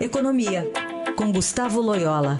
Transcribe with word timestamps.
Economia, 0.00 0.62
com 1.16 1.32
Gustavo 1.32 1.80
Loyola. 1.80 2.38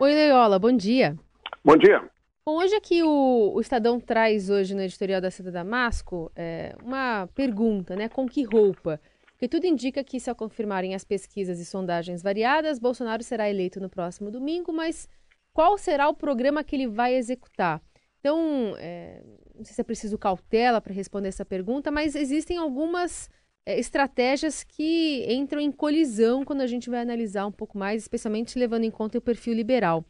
Oi, 0.00 0.14
Loyola, 0.14 0.58
bom 0.58 0.72
dia. 0.72 1.14
Bom 1.62 1.76
dia. 1.76 2.02
Bom, 2.46 2.56
hoje 2.56 2.74
aqui 2.74 3.02
o, 3.02 3.52
o 3.54 3.60
Estadão 3.60 4.00
traz 4.00 4.48
hoje 4.48 4.74
no 4.74 4.80
editorial 4.80 5.20
da 5.20 5.30
Seda 5.30 5.52
Damasco 5.52 6.32
é, 6.34 6.74
uma 6.82 7.28
pergunta, 7.34 7.94
né? 7.94 8.08
Com 8.08 8.26
que 8.26 8.42
roupa? 8.44 8.98
Porque 9.32 9.48
tudo 9.48 9.66
indica 9.66 10.02
que, 10.02 10.18
se 10.18 10.30
ao 10.30 10.36
confirmarem 10.36 10.94
as 10.94 11.04
pesquisas 11.04 11.60
e 11.60 11.66
sondagens 11.66 12.22
variadas, 12.22 12.78
Bolsonaro 12.78 13.22
será 13.22 13.50
eleito 13.50 13.80
no 13.80 13.90
próximo 13.90 14.30
domingo, 14.30 14.72
mas 14.72 15.06
qual 15.52 15.76
será 15.76 16.08
o 16.08 16.14
programa 16.14 16.64
que 16.64 16.74
ele 16.74 16.86
vai 16.86 17.14
executar? 17.14 17.82
Então, 18.18 18.74
é, 18.78 19.22
não 19.56 19.64
sei 19.64 19.74
se 19.74 19.80
é 19.80 19.84
preciso 19.84 20.18
cautela 20.18 20.80
para 20.80 20.92
responder 20.92 21.28
essa 21.28 21.44
pergunta, 21.44 21.90
mas 21.90 22.14
existem 22.14 22.58
algumas 22.58 23.28
é, 23.64 23.78
estratégias 23.78 24.62
que 24.62 25.26
entram 25.28 25.60
em 25.60 25.72
colisão 25.72 26.44
quando 26.44 26.60
a 26.60 26.66
gente 26.66 26.88
vai 26.88 27.00
analisar 27.00 27.46
um 27.46 27.52
pouco 27.52 27.76
mais, 27.76 28.02
especialmente 28.02 28.58
levando 28.58 28.84
em 28.84 28.90
conta 28.90 29.18
o 29.18 29.22
perfil 29.22 29.54
liberal. 29.54 30.04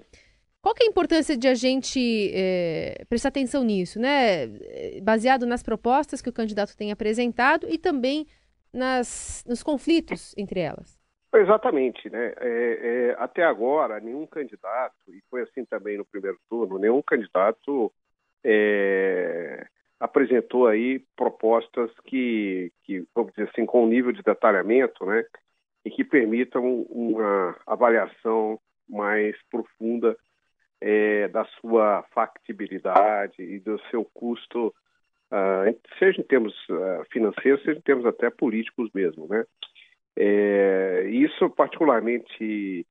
Qual 0.60 0.74
que 0.74 0.82
é 0.82 0.86
a 0.86 0.90
importância 0.90 1.36
de 1.36 1.46
a 1.46 1.54
gente 1.54 2.32
é, 2.34 3.04
prestar 3.08 3.28
atenção 3.28 3.62
nisso, 3.62 4.00
né? 4.00 4.48
Baseado 5.00 5.46
nas 5.46 5.62
propostas 5.62 6.20
que 6.20 6.28
o 6.28 6.32
candidato 6.32 6.76
tem 6.76 6.90
apresentado 6.90 7.68
e 7.70 7.78
também 7.78 8.26
nas, 8.72 9.44
nos 9.46 9.62
conflitos 9.62 10.34
entre 10.36 10.58
elas. 10.58 10.98
Exatamente, 11.34 12.10
né? 12.10 12.32
É, 12.38 13.10
é, 13.10 13.16
até 13.18 13.44
agora, 13.44 14.00
nenhum 14.00 14.26
candidato, 14.26 14.96
e 15.08 15.22
foi 15.30 15.42
assim 15.42 15.64
também 15.64 15.96
no 15.96 16.04
primeiro 16.04 16.38
turno, 16.48 16.78
nenhum 16.78 17.02
candidato 17.02 17.92
é, 18.48 19.66
apresentou 19.98 20.68
aí 20.68 21.00
propostas 21.16 21.90
que, 22.04 22.70
que, 22.84 23.04
vamos 23.12 23.32
dizer 23.32 23.50
assim, 23.50 23.66
com 23.66 23.84
um 23.84 23.88
nível 23.88 24.12
de 24.12 24.22
detalhamento, 24.22 25.04
né, 25.04 25.24
e 25.84 25.90
que 25.90 26.04
permitam 26.04 26.82
uma 26.82 27.56
avaliação 27.66 28.60
mais 28.88 29.36
profunda 29.50 30.16
é, 30.80 31.26
da 31.28 31.44
sua 31.60 32.04
factibilidade 32.14 33.42
e 33.42 33.58
do 33.58 33.80
seu 33.90 34.04
custo, 34.04 34.72
uh, 35.32 35.80
seja 35.98 36.20
em 36.20 36.24
termos 36.24 36.54
uh, 36.68 37.04
financeiros, 37.10 37.62
seja 37.62 37.78
em 37.78 37.82
termos 37.82 38.06
até 38.06 38.30
políticos 38.30 38.90
mesmo, 38.94 39.26
né? 39.26 39.44
É, 40.18 41.08
isso 41.10 41.50
particularmente 41.50 42.86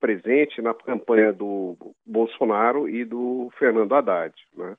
presente 0.00 0.60
na 0.60 0.74
campanha 0.74 1.32
do 1.32 1.76
Bolsonaro 2.04 2.88
e 2.88 3.04
do 3.04 3.50
Fernando 3.58 3.94
Haddad, 3.94 4.34
né? 4.56 4.76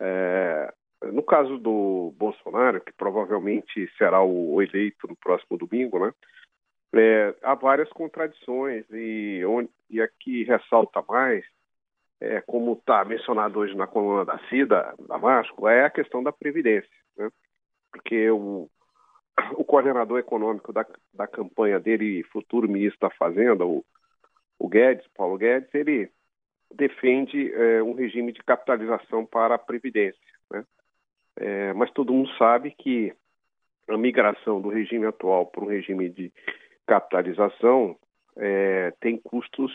É, 0.00 0.72
no 1.12 1.22
caso 1.22 1.58
do 1.58 2.12
Bolsonaro, 2.16 2.80
que 2.80 2.92
provavelmente 2.92 3.90
será 3.96 4.22
o 4.22 4.60
eleito 4.62 5.06
no 5.06 5.16
próximo 5.16 5.56
domingo, 5.56 5.98
né? 5.98 6.12
É, 6.94 7.34
há 7.42 7.54
várias 7.54 7.88
contradições 7.90 8.84
e, 8.90 9.44
onde, 9.44 9.70
e 9.90 10.00
aqui 10.00 10.42
ressalta 10.44 11.04
mais, 11.06 11.44
é, 12.20 12.40
como 12.40 12.72
está 12.72 13.04
mencionado 13.04 13.58
hoje 13.58 13.76
na 13.76 13.86
coluna 13.86 14.24
da 14.24 14.38
CIDA, 14.48 14.94
Damasco, 15.06 15.68
é 15.68 15.84
a 15.84 15.90
questão 15.90 16.22
da 16.22 16.32
Previdência. 16.32 16.88
Né? 17.16 17.30
Porque 17.92 18.30
o, 18.30 18.70
o 19.52 19.64
coordenador 19.64 20.18
econômico 20.18 20.72
da, 20.72 20.86
da 21.12 21.26
campanha 21.26 21.78
dele, 21.78 22.24
futuro 22.24 22.68
ministro 22.68 23.00
da 23.08 23.14
Fazenda, 23.14 23.66
o, 23.66 23.84
o 24.58 24.68
Guedes, 24.68 25.06
Paulo 25.14 25.36
Guedes, 25.36 25.72
ele 25.74 26.10
defende 26.74 27.52
é, 27.52 27.82
um 27.82 27.94
regime 27.94 28.32
de 28.32 28.42
capitalização 28.42 29.24
para 29.24 29.54
a 29.54 29.58
Previdência. 29.58 30.20
Né? 30.50 30.64
É, 31.36 31.72
mas 31.72 31.90
todo 31.92 32.12
mundo 32.12 32.30
sabe 32.36 32.70
que 32.70 33.12
a 33.88 33.96
migração 33.96 34.60
do 34.60 34.68
regime 34.68 35.06
atual 35.06 35.46
para 35.46 35.64
um 35.64 35.68
regime 35.68 36.10
de 36.10 36.32
capitalização 36.86 37.96
é, 38.36 38.92
tem 39.00 39.16
custos 39.16 39.72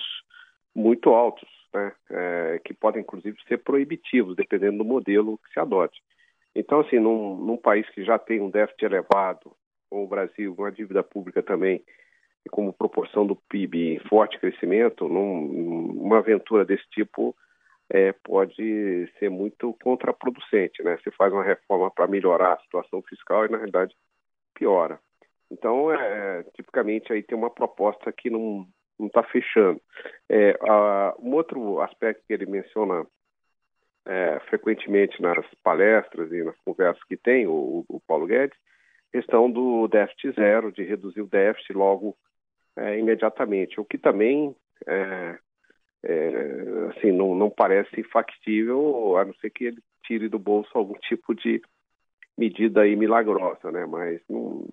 muito 0.74 1.10
altos, 1.10 1.50
né? 1.74 1.92
É, 2.10 2.62
que 2.64 2.74
podem 2.74 3.02
inclusive 3.02 3.38
ser 3.48 3.58
proibitivos, 3.58 4.36
dependendo 4.36 4.80
do 4.80 4.86
modelo 4.86 5.38
que 5.40 5.54
se 5.54 5.60
adote. 5.60 6.02
Então, 6.56 6.82
assim, 6.82 7.00
num, 7.00 7.36
num 7.36 7.58
país 7.58 7.90
que 7.90 8.04
já 8.04 8.20
tem 8.20 8.40
um 8.40 8.50
déficit 8.50 8.86
elevado, 8.86 9.52
como 9.90 10.04
o 10.04 10.08
Brasil, 10.08 10.54
uma 10.58 10.72
dívida 10.72 11.04
pública 11.04 11.42
também 11.42 11.84
como 12.50 12.74
proporção 12.74 13.26
do 13.26 13.36
PIB 13.36 13.96
em 13.96 14.00
forte 14.08 14.40
crescimento, 14.40 15.08
num, 15.08 15.92
uma 16.02 16.20
aventura 16.20 16.66
desse 16.66 16.88
tipo 16.90 17.36
é, 17.90 18.12
pode 18.12 19.12
ser 19.20 19.30
muito 19.30 19.76
contraproducente. 19.82 20.84
Né? 20.84 20.98
Você 20.98 21.12
faz 21.12 21.32
uma 21.32 21.44
reforma 21.44 21.90
para 21.92 22.08
melhorar 22.08 22.54
a 22.54 22.62
situação 22.62 23.02
fiscal 23.04 23.46
e, 23.46 23.50
na 23.50 23.58
realidade, 23.58 23.96
piora. 24.54 25.00
Então, 25.52 25.92
é, 25.92 26.44
tipicamente, 26.56 27.14
aí 27.14 27.22
tem 27.22 27.38
uma 27.38 27.50
proposta 27.50 28.12
que 28.12 28.30
não 28.30 28.68
está 29.00 29.24
fechando. 29.24 29.80
É, 30.30 30.58
a, 30.62 31.16
um 31.20 31.34
outro 31.34 31.82
aspecto 31.82 32.24
que 32.28 32.34
ele 32.34 32.46
menciona 32.46 33.06
é, 34.06 34.40
frequentemente 34.50 35.22
nas 35.22 35.46
palestras 35.64 36.32
e 36.32 36.44
nas 36.44 36.58
conversas 36.66 37.04
que 37.06 37.16
tem, 37.16 37.48
o, 37.48 37.86
o 37.88 38.02
Paulo 38.08 38.26
Guedes, 38.26 38.58
questão 39.12 39.50
do 39.50 39.88
déficit 39.88 40.34
zero, 40.36 40.72
de 40.72 40.84
reduzir 40.84 41.22
o 41.22 41.28
déficit 41.28 41.74
logo 41.74 42.18
é, 42.76 42.98
imediatamente, 42.98 43.80
o 43.80 43.86
que 43.86 43.98
também 43.98 44.56
é, 44.88 45.38
é, 46.04 46.90
assim 46.90 47.12
não, 47.12 47.36
não 47.36 47.50
parece 47.50 48.04
factível, 48.04 49.18
a 49.18 49.26
não 49.26 49.34
ser 49.36 49.50
que 49.50 49.66
ele 49.66 49.82
tire 50.06 50.28
do 50.28 50.40
bolso 50.40 50.70
algum 50.74 50.96
tipo 50.96 51.34
de 51.34 51.62
medida 52.38 52.82
aí 52.82 52.96
milagrosa, 52.96 53.72
né? 53.72 53.86
Mas 53.86 54.22
não, 54.30 54.68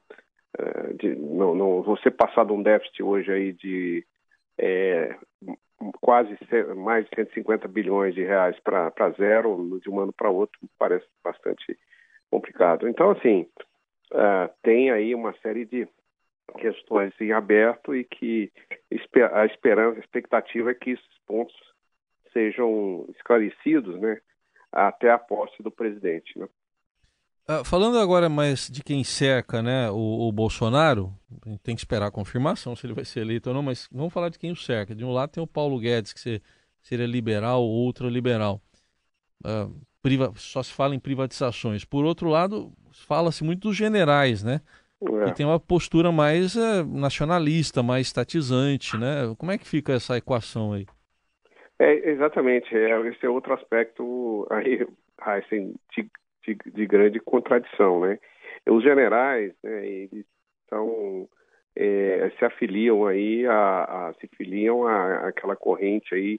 é, 0.59 0.93
de, 0.95 1.15
não, 1.15 1.55
não 1.55 1.83
você 1.83 2.11
passar 2.11 2.45
de 2.45 2.53
um 2.53 2.63
déficit 2.63 3.03
hoje 3.03 3.31
aí 3.31 3.53
de 3.53 4.05
é, 4.59 5.17
quase 6.01 6.37
mais 6.77 7.05
de 7.09 7.17
150 7.17 7.67
bilhões 7.69 8.15
de 8.15 8.23
reais 8.23 8.59
para 8.61 9.11
zero 9.17 9.79
de 9.81 9.89
um 9.89 10.01
ano 10.01 10.13
para 10.13 10.31
outro 10.31 10.59
parece 10.79 11.07
bastante 11.25 11.79
complicado. 12.31 12.89
Então, 12.89 13.11
assim, 13.11 13.47
uh, 14.13 14.51
tem 14.63 14.91
aí 14.91 15.15
uma 15.15 15.33
série 15.41 15.65
de 15.65 15.89
questões 16.61 17.13
em 17.21 17.33
aberto 17.33 17.95
e 17.95 18.05
que 18.05 18.53
a 19.33 19.47
esperança, 19.47 19.97
a 19.97 20.01
expectativa 20.01 20.71
é 20.71 20.75
que 20.75 20.91
esses 20.91 21.19
pontos 21.27 21.55
sejam 22.33 23.07
esclarecidos, 23.17 24.01
né, 24.01 24.21
até 24.71 25.11
a 25.11 25.19
posse 25.19 25.63
do 25.63 25.71
presidente, 25.71 26.39
né? 26.39 26.49
Ah, 27.49 27.65
falando 27.65 27.99
agora 27.99 28.29
mais 28.29 28.69
de 28.69 28.81
quem 28.81 29.03
cerca, 29.03 29.61
né, 29.61 29.91
o, 29.91 30.29
o, 30.29 30.31
Bolsonaro, 30.31 31.13
tem 31.65 31.75
que 31.75 31.81
esperar 31.81 32.07
a 32.07 32.11
confirmação 32.13 32.77
se 32.77 32.87
ele 32.87 32.95
vai 32.95 33.05
ser 33.05 33.21
eleito 33.21 33.49
ou 33.49 33.55
não, 33.55 33.63
mas 33.63 33.89
vamos 33.91 34.13
falar 34.13 34.29
de 34.29 34.39
quem 34.39 34.53
o 34.53 34.57
cerca. 34.57 34.95
De 34.95 35.05
um 35.05 35.11
lado 35.11 35.31
tem 35.31 35.43
o 35.43 35.49
Paulo 35.49 35.81
Guedes, 35.81 36.13
que 36.13 36.41
seria 36.81 37.07
liberal 37.07 37.63
ou 37.63 37.87
ultraliberal. 37.87 38.63
Uh, 39.45 39.75
priva, 40.01 40.33
só 40.37 40.63
se 40.63 40.73
fala 40.73 40.95
em 40.95 41.01
privatizações. 41.01 41.85
Por 41.85 42.05
outro 42.05 42.29
lado, 42.29 42.73
fala-se 42.93 43.43
muito 43.43 43.69
dos 43.69 43.77
generais, 43.77 44.45
né? 44.45 44.61
É. 45.03 45.25
Que 45.27 45.37
tem 45.37 45.47
uma 45.47 45.59
postura 45.59 46.13
mais 46.13 46.57
é, 46.57 46.83
nacionalista, 46.85 47.83
mais 47.83 48.07
estatizante, 48.09 48.97
né? 48.99 49.35
Como 49.39 49.51
é 49.51 49.57
que 49.57 49.67
fica 49.67 49.95
essa 49.95 50.17
equação 50.17 50.75
aí? 50.75 50.87
É, 51.79 52.11
exatamente, 52.11 52.77
é, 52.77 53.01
esse 53.09 53.25
é 53.25 53.29
outro 53.31 53.55
aspecto 53.55 54.47
aí, 54.51 54.87
assim, 55.19 55.75
de, 55.97 56.11
de, 56.47 56.71
de, 56.71 56.87
grande 56.87 57.19
contradição, 57.19 58.01
né? 58.01 58.19
Os 58.69 58.83
generais, 58.83 59.55
né, 59.65 59.87
eles 59.87 60.27
são, 60.69 61.27
é, 61.75 62.31
se 62.39 62.45
afiliam 62.45 63.07
aí, 63.07 63.47
a, 63.47 64.09
a 64.09 64.15
se 64.21 64.29
filiam 64.37 64.87
a, 64.87 65.29
aquela 65.29 65.57
corrente 65.57 66.15
aí 66.15 66.39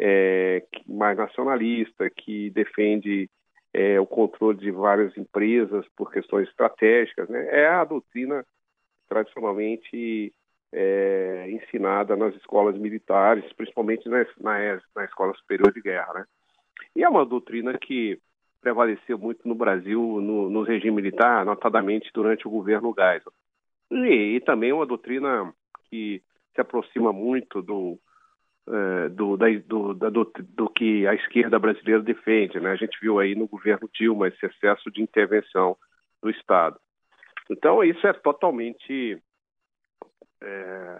é, 0.00 0.64
mais 0.88 1.16
nacionalista, 1.16 2.10
que 2.10 2.50
defende 2.50 3.30
é, 3.74 3.98
o 3.98 4.06
controle 4.06 4.58
de 4.58 4.70
várias 4.70 5.16
empresas 5.16 5.86
por 5.96 6.12
questões 6.12 6.48
estratégicas. 6.48 7.28
Né? 7.28 7.48
É 7.50 7.68
a 7.68 7.84
doutrina 7.84 8.44
tradicionalmente 9.08 10.32
é, 10.72 11.46
ensinada 11.50 12.16
nas 12.16 12.34
escolas 12.36 12.76
militares, 12.76 13.50
principalmente 13.54 14.08
na, 14.08 14.26
na, 14.40 14.80
na, 14.94 15.04
Escola 15.04 15.34
Superior 15.34 15.72
de 15.72 15.80
Guerra. 15.80 16.12
Né? 16.14 16.24
E 16.96 17.04
é 17.04 17.08
uma 17.08 17.24
doutrina 17.24 17.76
que 17.78 18.18
prevaleceu 18.60 19.18
muito 19.18 19.46
no 19.46 19.54
Brasil, 19.54 20.00
no, 20.20 20.48
no 20.48 20.62
regime 20.62 20.96
militar, 20.96 21.44
notadamente 21.44 22.10
durante 22.14 22.46
o 22.46 22.50
governo 22.50 22.94
Geisel. 22.96 23.32
E, 23.90 24.36
e 24.36 24.40
também 24.40 24.72
uma 24.72 24.86
doutrina 24.86 25.52
que 25.90 26.22
se 26.54 26.60
aproxima 26.60 27.12
muito 27.12 27.60
do, 27.60 27.98
é, 28.68 29.08
do, 29.08 29.36
da, 29.36 29.46
do, 29.66 29.94
da, 29.94 30.08
do, 30.10 30.32
do, 30.40 30.68
que 30.68 31.06
a 31.06 31.14
esquerda 31.14 31.58
brasileira 31.58 32.02
defende. 32.02 32.60
Né? 32.60 32.70
A 32.70 32.76
gente 32.76 32.98
viu 33.00 33.18
aí 33.18 33.34
no 33.34 33.48
governo 33.48 33.88
Dilma 33.92 34.28
esse 34.28 34.44
excesso 34.44 34.90
de 34.90 35.02
intervenção 35.02 35.76
do 36.22 36.30
Estado. 36.30 36.78
Então, 37.50 37.82
isso 37.82 38.06
é 38.06 38.12
totalmente 38.12 39.20
é, 40.40 40.98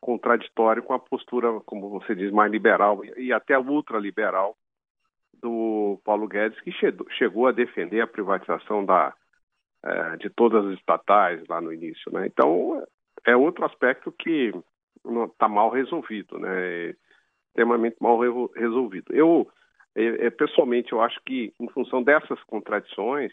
contraditório 0.00 0.82
com 0.82 0.92
a 0.92 0.98
postura, 0.98 1.60
como 1.60 1.88
você 1.88 2.14
diz, 2.14 2.30
mais 2.30 2.52
liberal 2.52 3.02
e 3.16 3.32
até 3.32 3.58
ultraliberal 3.58 4.56
do 5.40 6.00
Paulo 6.04 6.28
Guedes, 6.28 6.60
que 6.60 6.72
chegou 7.16 7.46
a 7.46 7.52
defender 7.52 8.00
a 8.00 8.06
privatização 8.06 8.84
da, 8.84 9.14
é, 9.84 10.16
de 10.16 10.28
todas 10.30 10.64
as 10.66 10.78
estatais 10.78 11.46
lá 11.48 11.60
no 11.60 11.72
início. 11.72 12.12
Né? 12.12 12.26
Então, 12.26 12.84
é 13.24 13.36
outro 13.36 13.64
aspecto 13.64 14.12
que 14.12 14.52
está 15.26 15.48
mal 15.48 15.70
resolvido, 15.70 16.38
né? 16.38 16.94
extremamente 17.48 17.96
mal 18.00 18.18
resolvido. 18.54 19.12
Eu, 19.12 19.48
é, 19.94 20.26
é, 20.26 20.30
pessoalmente, 20.30 20.92
eu 20.92 21.00
acho 21.00 21.20
que, 21.26 21.52
em 21.58 21.68
função 21.70 22.02
dessas 22.02 22.40
contradições, 22.44 23.32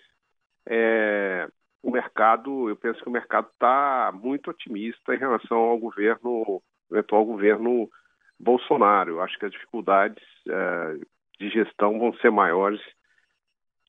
é, 0.67 1.47
o 1.83 1.91
mercado, 1.91 2.67
eu 2.67 2.75
penso 2.75 3.01
que 3.01 3.07
o 3.09 3.11
mercado 3.11 3.47
está 3.53 4.11
muito 4.13 4.49
otimista 4.49 5.13
em 5.13 5.19
relação 5.19 5.57
ao 5.57 5.77
governo, 5.77 6.61
eventual 6.91 7.23
governo 7.23 7.87
Bolsonaro. 8.39 9.11
Eu 9.11 9.21
acho 9.21 9.37
que 9.37 9.45
as 9.45 9.51
dificuldades 9.51 10.23
é, 10.49 10.97
de 11.39 11.49
gestão 11.49 11.99
vão 11.99 12.13
ser 12.15 12.31
maiores 12.31 12.81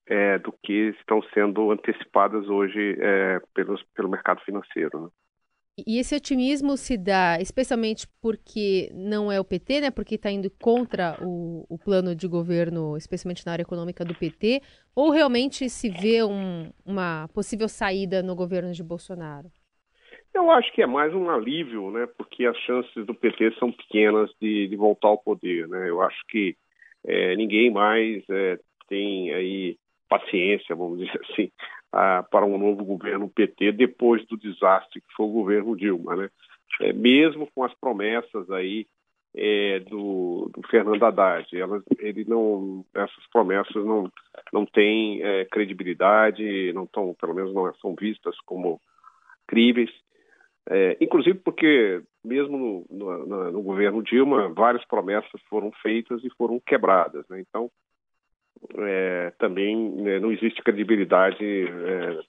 é, 0.05 0.37
do 0.37 0.51
que 0.63 0.93
estão 0.99 1.21
sendo 1.33 1.71
antecipadas 1.71 2.47
hoje 2.47 2.97
é, 2.99 3.41
pelos, 3.53 3.81
pelo 3.95 4.09
mercado 4.09 4.41
financeiro. 4.41 5.05
Né? 5.05 5.09
E 5.85 5.99
esse 5.99 6.15
otimismo 6.15 6.75
se 6.75 6.97
dá 6.97 7.37
especialmente 7.39 8.07
porque 8.19 8.89
não 8.95 9.31
é 9.31 9.39
o 9.39 9.45
PT, 9.45 9.81
né? 9.81 9.91
Porque 9.91 10.15
está 10.15 10.31
indo 10.31 10.49
contra 10.59 11.15
o, 11.21 11.67
o, 11.69 11.77
plano 11.77 12.15
de 12.15 12.27
governo, 12.27 12.97
especialmente 12.97 13.45
na 13.45 13.51
área 13.51 13.61
econômica 13.61 14.03
do 14.03 14.15
PT, 14.15 14.61
ou 14.95 15.11
realmente 15.11 15.69
se 15.69 15.89
vê 15.89 16.23
um, 16.23 16.71
uma 16.83 17.27
possível 17.31 17.69
saída 17.69 18.23
no 18.23 18.35
governo 18.35 18.73
de 18.73 18.83
Bolsonaro? 18.83 19.49
Eu 20.33 20.49
acho 20.49 20.73
que 20.73 20.81
é 20.81 20.87
mais 20.87 21.13
um 21.13 21.29
alívio, 21.29 21.91
né? 21.91 22.07
Porque 22.17 22.45
as 22.45 22.57
chances 22.57 23.05
do 23.05 23.13
PT 23.13 23.53
são 23.59 23.71
pequenas 23.71 24.31
de, 24.41 24.67
de 24.67 24.75
voltar 24.75 25.09
ao 25.09 25.17
poder, 25.19 25.67
né? 25.67 25.87
Eu 25.87 26.01
acho 26.01 26.19
que 26.27 26.55
é, 27.05 27.35
ninguém 27.35 27.69
mais 27.69 28.23
é, 28.31 28.57
tem 28.89 29.31
aí 29.31 29.77
paciência, 30.09 30.75
vamos 30.75 30.97
dizer 31.05 31.21
assim, 31.29 31.51
para 32.29 32.45
um 32.45 32.57
novo 32.57 32.83
governo 32.83 33.29
PT 33.29 33.71
depois 33.71 34.25
do 34.27 34.37
desastre 34.37 35.01
que 35.01 35.13
foi 35.15 35.25
o 35.25 35.31
governo 35.31 35.75
Dilma, 35.75 36.15
né? 36.15 36.29
É, 36.81 36.93
mesmo 36.93 37.47
com 37.55 37.63
as 37.63 37.73
promessas 37.75 38.49
aí 38.51 38.85
é, 39.35 39.79
do, 39.79 40.51
do, 40.53 40.67
Fernando 40.67 41.03
Haddad, 41.03 41.47
elas, 41.57 41.83
ele 41.99 42.23
não, 42.25 42.85
essas 42.93 43.25
promessas 43.31 43.83
não 43.85 44.11
não 44.53 44.65
têm 44.65 45.21
é, 45.23 45.45
credibilidade, 45.45 46.71
não 46.73 46.83
estão, 46.83 47.15
pelo 47.19 47.33
menos 47.33 47.53
não 47.53 47.73
são 47.75 47.95
vistas 47.95 48.39
como 48.41 48.79
críveis. 49.47 49.89
É, 50.69 50.97
inclusive 50.99 51.39
porque, 51.39 52.01
mesmo 52.23 52.85
no, 52.89 53.25
no, 53.25 53.51
no, 53.51 53.61
governo 53.61 54.03
Dilma, 54.03 54.49
várias 54.49 54.85
promessas 54.85 55.41
foram 55.49 55.71
feitas 55.81 56.23
e 56.23 56.29
foram 56.37 56.59
quebradas. 56.59 57.25
Né? 57.29 57.39
Então, 57.39 57.71
é, 58.77 59.31
também 59.37 59.91
né, 59.91 60.19
não 60.19 60.31
existe 60.31 60.61
credibilidade 60.61 61.43
é, 61.43 62.19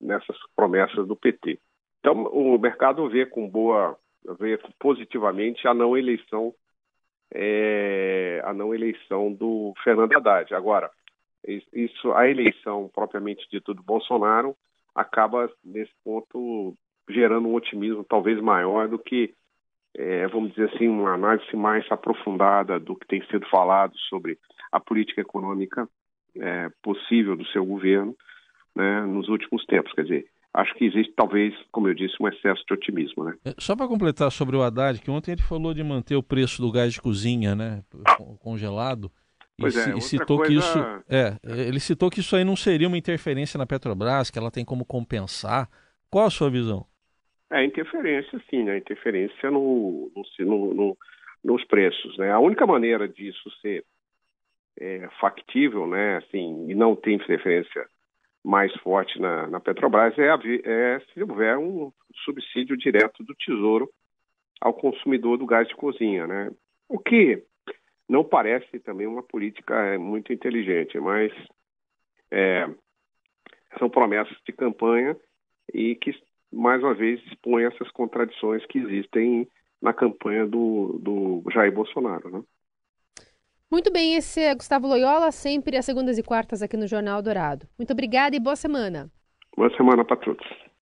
nessas 0.00 0.36
promessas 0.54 1.06
do 1.06 1.16
PT. 1.16 1.58
Então, 2.00 2.24
o 2.24 2.58
mercado 2.58 3.08
vê 3.08 3.26
com 3.26 3.48
boa, 3.48 3.96
vê 4.38 4.58
positivamente 4.78 5.66
a 5.66 5.74
não 5.74 5.96
eleição, 5.96 6.54
é, 7.34 8.40
a 8.44 8.52
não 8.52 8.74
eleição 8.74 9.32
do 9.32 9.74
Fernando 9.82 10.14
Haddad. 10.14 10.54
Agora, 10.54 10.90
isso, 11.72 12.12
a 12.12 12.28
eleição 12.28 12.90
propriamente 12.92 13.48
dita 13.50 13.74
do 13.74 13.82
Bolsonaro 13.82 14.56
acaba 14.94 15.50
nesse 15.64 15.92
ponto 16.04 16.74
gerando 17.08 17.48
um 17.48 17.54
otimismo 17.54 18.04
talvez 18.04 18.40
maior 18.40 18.88
do 18.88 18.98
que, 18.98 19.34
é, 19.96 20.26
vamos 20.28 20.50
dizer 20.50 20.70
assim, 20.74 20.88
uma 20.88 21.14
análise 21.14 21.56
mais 21.56 21.84
aprofundada 21.90 22.78
do 22.78 22.94
que 22.96 23.06
tem 23.06 23.24
sido 23.26 23.46
falado 23.48 23.96
sobre 24.08 24.38
a 24.70 24.78
política 24.78 25.20
econômica 25.20 25.88
é, 26.36 26.70
possível 26.82 27.36
do 27.36 27.46
seu 27.46 27.64
governo 27.64 28.14
né, 28.74 29.00
nos 29.02 29.28
últimos 29.28 29.64
tempos. 29.66 29.92
Quer 29.92 30.02
dizer, 30.02 30.26
acho 30.54 30.74
que 30.74 30.84
existe 30.84 31.12
talvez, 31.16 31.54
como 31.72 31.88
eu 31.88 31.94
disse, 31.94 32.14
um 32.20 32.28
excesso 32.28 32.62
de 32.66 32.74
otimismo. 32.74 33.24
Né? 33.24 33.34
É, 33.44 33.54
só 33.58 33.74
para 33.74 33.88
completar 33.88 34.30
sobre 34.30 34.56
o 34.56 34.62
Haddad, 34.62 35.00
que 35.00 35.10
ontem 35.10 35.32
ele 35.32 35.42
falou 35.42 35.74
de 35.74 35.82
manter 35.82 36.16
o 36.16 36.22
preço 36.22 36.62
do 36.62 36.70
gás 36.70 36.92
de 36.92 37.00
cozinha 37.00 37.54
né, 37.54 37.82
congelado. 38.40 39.10
Pois 39.58 39.74
e, 39.74 39.90
é, 39.90 39.96
e 39.96 40.00
citou 40.00 40.36
coisa... 40.38 40.52
que 40.52 40.58
isso, 40.58 40.78
é, 41.08 41.36
ele 41.66 41.80
citou 41.80 42.10
que 42.10 42.20
isso 42.20 42.36
aí 42.36 42.44
não 42.44 42.54
seria 42.54 42.86
uma 42.86 42.98
interferência 42.98 43.58
na 43.58 43.66
Petrobras, 43.66 44.30
que 44.30 44.38
ela 44.38 44.50
tem 44.50 44.64
como 44.64 44.84
compensar. 44.84 45.68
Qual 46.08 46.26
a 46.26 46.30
sua 46.30 46.48
visão? 46.48 46.86
É, 47.50 47.64
interferência, 47.64 48.40
sim, 48.50 48.64
né? 48.64 48.76
Interferência 48.76 49.50
no, 49.50 50.10
no, 50.40 50.74
no, 50.74 50.98
nos 51.42 51.64
preços, 51.64 52.16
né? 52.18 52.30
A 52.30 52.38
única 52.38 52.66
maneira 52.66 53.08
disso 53.08 53.50
ser 53.62 53.84
é, 54.78 55.08
factível, 55.20 55.86
né, 55.86 56.18
assim, 56.18 56.70
e 56.70 56.74
não 56.74 56.94
ter 56.94 57.12
interferência 57.12 57.86
mais 58.44 58.72
forte 58.76 59.20
na, 59.20 59.48
na 59.48 59.60
Petrobras 59.60 60.16
é, 60.18 60.28
é, 60.64 61.00
se 61.12 61.22
houver 61.22 61.58
um 61.58 61.92
subsídio 62.24 62.76
direto 62.76 63.24
do 63.24 63.34
Tesouro 63.34 63.90
ao 64.60 64.72
consumidor 64.72 65.36
do 65.36 65.46
gás 65.46 65.66
de 65.68 65.74
cozinha, 65.74 66.26
né? 66.26 66.50
O 66.88 66.98
que 66.98 67.42
não 68.08 68.24
parece 68.24 68.78
também 68.80 69.06
uma 69.06 69.22
política 69.22 69.74
é, 69.74 69.98
muito 69.98 70.32
inteligente, 70.32 70.98
mas 70.98 71.32
é, 72.30 72.68
são 73.78 73.90
promessas 73.90 74.36
de 74.46 74.52
campanha 74.52 75.16
e 75.72 75.94
que 75.96 76.14
mais 76.52 76.82
uma 76.82 76.94
vez 76.94 77.20
expõe 77.26 77.64
essas 77.64 77.90
contradições 77.90 78.64
que 78.66 78.78
existem 78.78 79.48
na 79.80 79.92
campanha 79.92 80.46
do, 80.46 80.98
do 81.00 81.42
Jair 81.52 81.72
Bolsonaro. 81.72 82.30
Né? 82.30 82.42
Muito 83.70 83.92
bem, 83.92 84.14
esse 84.14 84.40
é 84.40 84.54
Gustavo 84.54 84.86
Loyola, 84.86 85.30
sempre 85.30 85.76
às 85.76 85.84
segundas 85.84 86.18
e 86.18 86.22
quartas 86.22 86.62
aqui 86.62 86.76
no 86.76 86.86
Jornal 86.86 87.22
Dourado. 87.22 87.66
Muito 87.78 87.92
obrigada 87.92 88.34
e 88.34 88.40
boa 88.40 88.56
semana. 88.56 89.10
Boa 89.56 89.74
semana 89.76 90.04
para 90.04 90.16
todos. 90.16 90.46